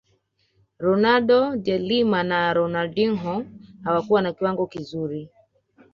ronaldo 0.85 1.39
de 1.65 1.75
Lima 1.87 2.19
na 2.23 2.51
Ronaldinho 2.53 3.45
hawakuwa 3.83 4.21
na 4.21 4.33
kiwango 4.33 4.67
kizuri 4.67 5.29